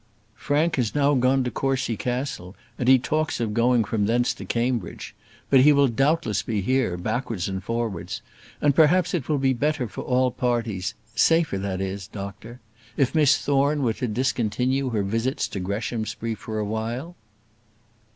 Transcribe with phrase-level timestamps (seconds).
[0.35, 4.45] "Frank has now gone to Courcy Castle; and he talks of going from thence to
[4.45, 5.13] Cambridge.
[5.51, 8.23] But he will doubtless be here, backwards and forwards;
[8.61, 12.61] and perhaps it will be better for all parties safer, that is, doctor
[12.97, 17.15] if Miss Thorne were to discontinue her visits to Greshamsbury for a while."